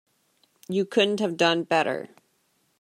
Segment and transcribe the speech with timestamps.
[0.67, 2.09] You couldn't have done better.